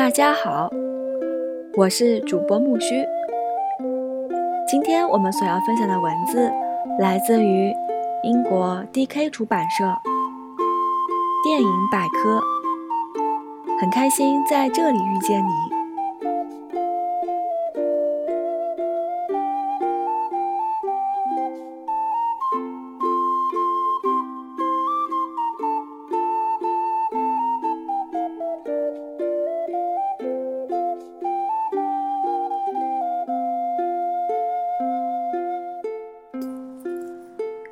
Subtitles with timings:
[0.00, 0.70] 大家好，
[1.76, 3.04] 我是主播木须。
[4.66, 6.50] 今天我们所要分享的文字
[6.98, 7.70] 来自于
[8.22, 9.84] 英国 DK 出版社
[11.44, 12.38] 《电影百科》，
[13.78, 15.50] 很开心在这里遇见你。《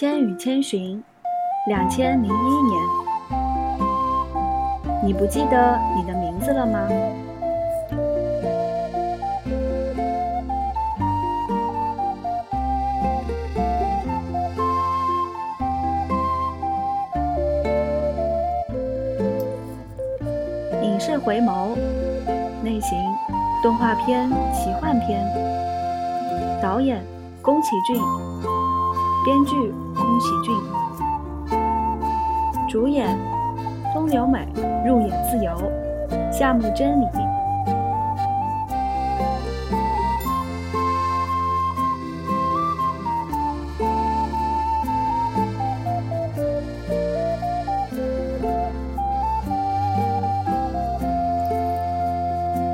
[0.00, 0.96] 千与千寻》，
[1.68, 2.82] 两千零一年。
[5.04, 6.88] 你不记得你的名字了吗？
[20.82, 21.76] 影视回眸，
[22.64, 22.98] 类型：
[23.62, 25.22] 动画片、奇幻片。
[26.62, 27.04] 导演：
[27.42, 28.00] 宫崎骏。
[29.24, 29.72] 编剧。
[29.94, 30.54] 宫崎骏，
[32.68, 33.18] 主演
[33.92, 34.46] 东流美、
[34.86, 35.52] 入眼自由、
[36.32, 37.04] 夏目真理。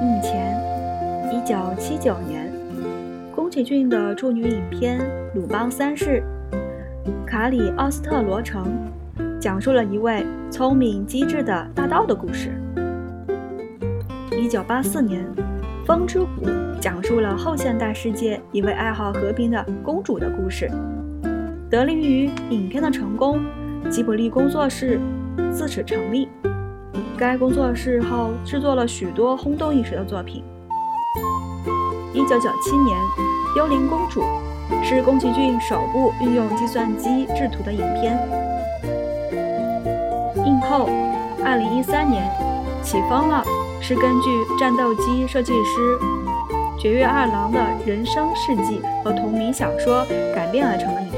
[0.00, 0.56] 目前，
[1.32, 2.37] 一九七九年，
[3.58, 5.00] 崎骏的处女影片
[5.34, 6.22] 《鲁邦三世》。
[7.26, 8.64] 卡里奥斯特罗城
[9.40, 12.52] 讲述了一位聪明机智的大盗的故事。
[14.40, 15.26] 一九八四年，
[15.84, 16.46] 《风之谷》
[16.78, 20.70] 讲述了后现代世界一位爱好和平的公主的故事。
[21.68, 23.40] 得力于影片的成功，
[23.90, 25.00] 吉卜力工作室
[25.50, 26.28] 自此成立。
[27.16, 30.44] 该工作室后制作了许多轰动一时的作品。
[32.14, 32.96] 一九九七年，
[33.56, 34.22] 《幽灵公主》。
[34.84, 38.18] 是宫崎骏首部运用计算机制图的影片。
[40.44, 40.90] 映后，
[41.42, 42.30] 二零一三年，
[42.84, 43.42] 《起风了》
[43.82, 44.28] 是根据
[44.60, 45.98] 战斗机设计师
[46.78, 50.04] 绝月二郎的人生事迹和同名小说
[50.34, 51.10] 改编而成的影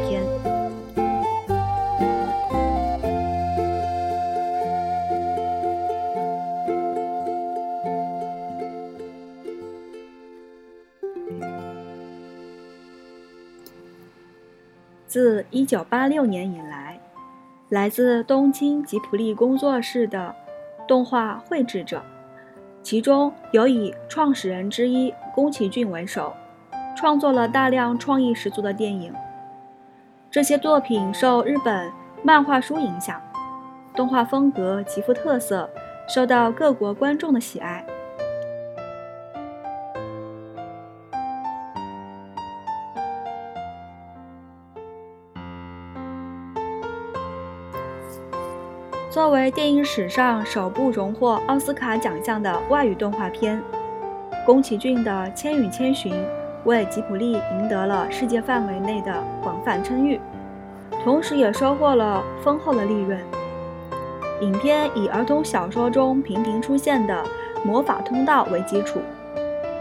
[15.50, 17.00] 1986年以来，
[17.68, 20.34] 来自东京吉卜力工作室的
[20.86, 22.02] 动画绘制者，
[22.82, 26.32] 其中有以创始人之一宫崎骏为首，
[26.96, 29.12] 创作了大量创意十足的电影。
[30.30, 31.90] 这些作品受日本
[32.22, 33.20] 漫画书影响，
[33.94, 35.68] 动画风格极富特色，
[36.08, 37.84] 受到各国观众的喜爱。
[49.10, 53.60] 作为电影史上首部荣获奥斯卡奖项的外语动画片，
[54.46, 56.12] 宫崎骏的《千与千寻》
[56.62, 59.12] 为吉卜力赢得了世界范围内的
[59.42, 60.20] 广泛称誉，
[61.02, 63.18] 同时也收获了丰厚的利润。
[64.42, 67.24] 影片以儿童小说中频频出现的
[67.64, 69.00] 魔法通道为基础，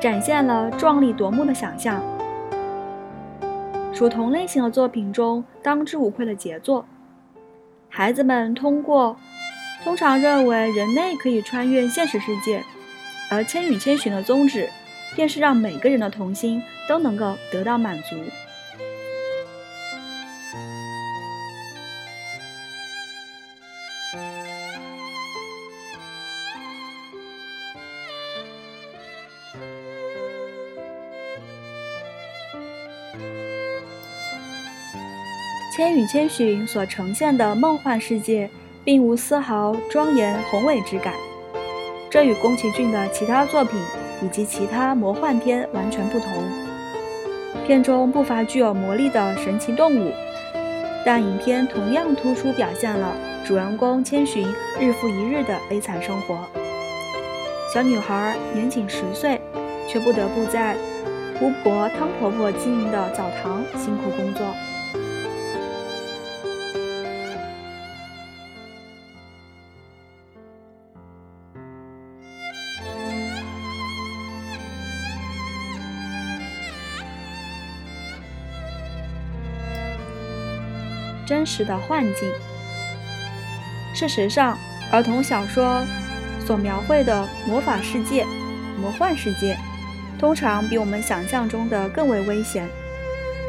[0.02, 2.02] 展现了壮丽夺目的想象，
[3.94, 6.84] 属同类型的作品中当之无愧的杰作。
[7.92, 9.18] 孩子们通过
[9.84, 12.64] 通常认为人类可以穿越现实世界，
[13.30, 14.70] 而《千与千寻》的宗旨
[15.16, 18.16] 便是让每个人的童心都能够得到满足。
[35.72, 38.50] 《千与千寻》所呈现的梦幻世界，
[38.84, 41.14] 并无丝毫庄严宏伟之感，
[42.10, 43.80] 这与宫崎骏的其他作品
[44.24, 46.30] 以及其他魔幻片完全不同。
[47.68, 50.12] 片中不乏具有魔力的神奇动物，
[51.06, 53.16] 但影片同样突出表现了
[53.46, 54.48] 主人公千寻
[54.80, 56.40] 日复一日的悲惨生活。
[57.72, 59.40] 小女孩年仅十岁，
[59.88, 60.76] 却不得不在
[61.40, 64.44] 巫婆汤婆婆经营的澡堂辛苦工作。
[81.30, 82.28] 真实的幻境。
[83.94, 84.58] 事实上，
[84.92, 85.86] 儿童小说
[86.44, 88.26] 所描绘的魔法世界
[88.82, 89.56] 魔幻世界，
[90.18, 92.68] 通常比我们想象中的更为危险，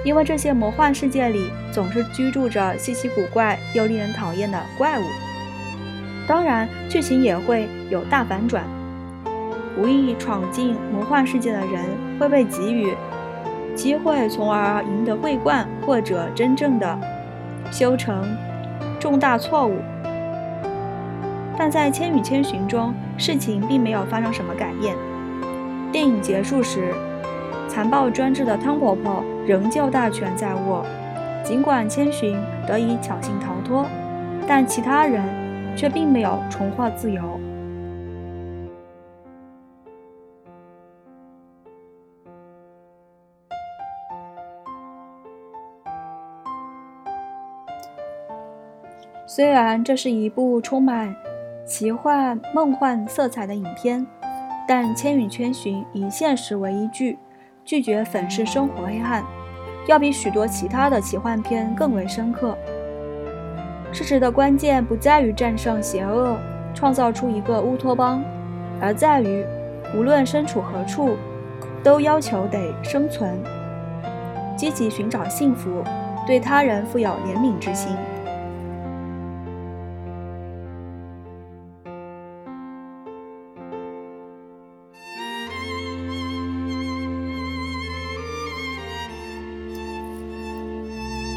[0.05, 5.05] 因为这些魔幻世界里总是居住着稀奇古怪又令人讨厌的怪物。
[6.29, 8.63] 当然，剧情也会有大反转，
[9.79, 11.83] 无意闯进魔幻世界的人
[12.19, 12.95] 会被给予
[13.75, 16.99] 机会，从而赢得桂冠，或者真正的
[17.71, 18.37] 修成
[18.99, 19.77] 重大错误。
[21.57, 24.97] 但在《千与千寻》中，事情并没有发生什么改变。
[25.93, 26.95] 电影结束时，
[27.69, 30.85] 残暴专制的汤婆婆仍旧大权在握。
[31.43, 33.87] 尽管千寻得以侥幸逃脱，
[34.47, 35.25] 但其他人
[35.75, 37.40] 却并没有重获自由。
[49.33, 51.15] 虽然这是一部充满……
[51.65, 54.05] 奇幻梦幻色彩的影片，
[54.67, 57.17] 但《千与千寻》以现实为依据，
[57.65, 59.23] 拒绝粉饰生活黑暗，
[59.87, 62.59] 要比许多其他的奇幻片更为深刻。
[63.93, 66.37] 事实的关键不在于战胜邪恶，
[66.75, 68.21] 创造出一个乌托邦，
[68.81, 69.47] 而在于
[69.97, 71.15] 无论身处何处，
[71.85, 73.41] 都要求得生存，
[74.57, 75.85] 积极寻找幸福，
[76.27, 77.97] 对他人富有怜悯之心。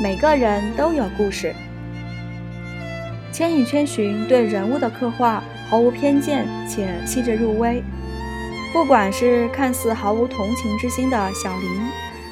[0.04, 1.56] 每个人都有故事，
[3.34, 7.82] 《千与千寻》对人物的刻画毫无偏见且细致入微。
[8.74, 11.70] 不管是看似毫无同情之心的小林，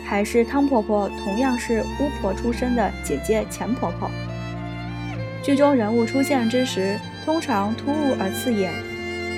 [0.06, 4.12] 还是汤婆婆同样是巫婆出身的姐姐钱婆婆，
[5.42, 8.74] 剧中人物出现之时通常突兀而刺眼，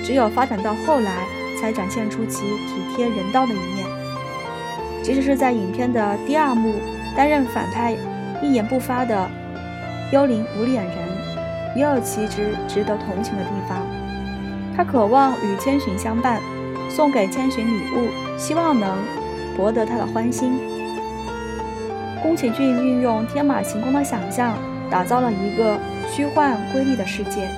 [0.03, 1.27] 只有发展到后来
[1.61, 3.85] 才展现出其体贴人道的一面。
[5.03, 6.73] 即使是在影片的第二幕
[7.15, 7.95] 担任反派。
[8.43, 9.27] 一言不发的
[10.11, 10.95] 幽灵无脸人，
[11.75, 13.79] 也有其值值得同情的地方。
[14.75, 16.41] 他渴望与千寻相伴，
[16.89, 18.97] 送给千寻礼物，希望能
[19.55, 20.51] 博得他的欢心。
[22.21, 24.57] 宫崎骏运用天马行空的想象，
[24.89, 25.77] 打造了一个
[26.09, 27.49] 虚幻瑰丽的世界。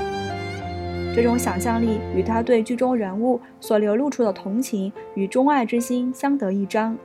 [1.16, 6.98] 这种想象力与他对剧中人物所流露出的同情与钟爱之心相得益彰。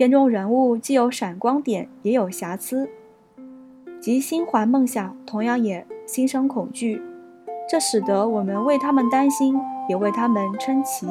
[0.00, 2.88] 片中人物既有闪光点，也有瑕疵，
[4.00, 7.02] 即心怀梦想，同样也心生恐惧，
[7.68, 9.60] 这使得我们为他们担心，
[9.90, 11.06] 也为他们称奇。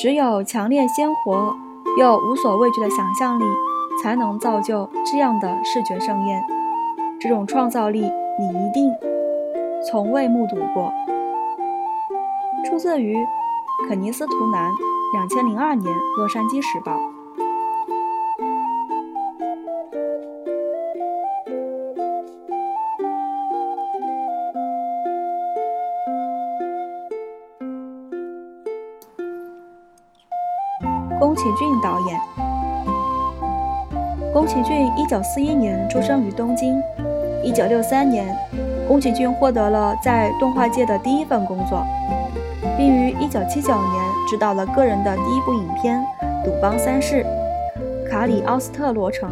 [0.00, 1.56] 只有强烈鲜活
[1.98, 3.44] 又无所畏惧的想象力，
[4.00, 6.40] 才能造就这样的视觉盛宴。
[7.18, 8.02] 这种创造力，
[8.38, 8.94] 你一定
[9.90, 10.92] 从未目睹过。
[12.64, 13.16] 出自于
[13.88, 14.70] 肯尼斯·图南，
[15.14, 16.92] 两千零二年《洛杉矶时报》。
[31.18, 32.20] 宫崎骏导演。
[34.32, 36.80] 宫崎骏一九四一年出生于东京。
[37.42, 38.36] 一九六三年，
[38.86, 41.84] 宫崎骏获得了在动画界的第一份工作，
[42.76, 46.00] 并于一九七九年执导了个人的第一部影片
[46.46, 47.24] 《鲁邦三世》
[48.10, 49.28] 《卡里奥斯特罗城》。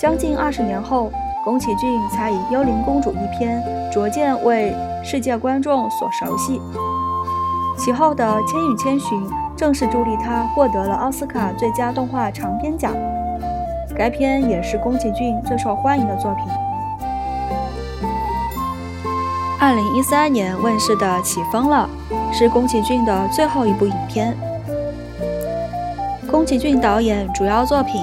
[0.00, 1.12] 将近二十年后，
[1.44, 6.60] 宫崎骏才以《幽灵公主》一篇逐渐为世界观众所熟悉。
[7.78, 9.24] 其后的《千与千寻》。
[9.62, 12.92] 正是助力他获得了奥斯卡最佳动画长片奖。
[13.96, 16.44] 该片也是宫崎骏最受欢迎的作品。
[19.60, 21.88] 二零一三年问世的《起风了》
[22.36, 24.36] 是宫崎骏的最后一部影片。
[26.28, 28.02] 宫崎骏导演主要作品：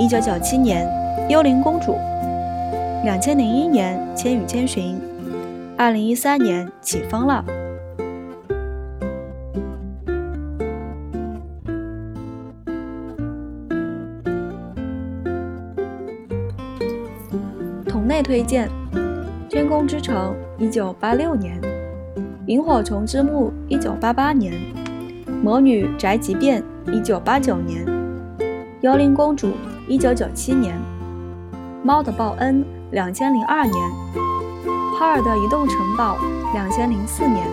[0.00, 0.84] 一九九七年
[1.28, 1.92] 《幽灵公主》，
[3.04, 4.96] 两千零一年《千与千寻》，
[5.76, 7.44] 二零一三年《起风了》。
[18.08, 18.66] 内推荐
[19.50, 20.34] 《天空之城》
[20.64, 21.60] 一九八六年，
[22.46, 24.54] 《萤火虫之墓》一九八八年，
[25.42, 27.84] 《魔女宅急便》一九八九年，
[28.80, 29.48] 《幽灵公主》
[29.86, 30.74] 一九九七年，
[31.84, 32.62] 《猫的报恩》
[32.92, 33.74] 两千零二年。
[34.98, 36.16] 哈尔的移动城堡，
[36.54, 37.46] 两千零四年。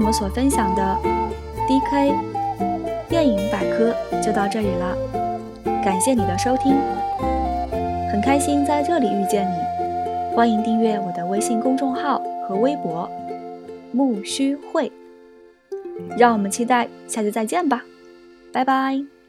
[0.00, 0.98] 我们所分享的
[1.68, 2.14] DK
[3.06, 4.96] 电影百科就到这里了，
[5.84, 6.74] 感谢你的收听，
[8.10, 13.06] 很开心在这里遇见你，欢迎订阅我的微信公众号和微博。
[13.92, 14.90] 木须会。
[16.16, 17.84] 让我们期待下次再见吧，
[18.54, 19.19] 拜拜。